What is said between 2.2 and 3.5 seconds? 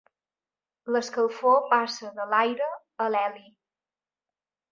l'aire a l'heli.